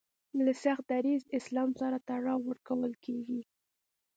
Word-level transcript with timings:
له 0.45 0.51
سخت 0.63 0.83
دریځه 0.91 1.27
اسلام 1.37 1.69
سره 1.81 1.97
تړاو 2.09 2.39
ورکول 2.49 2.91
کیږي 3.05 3.41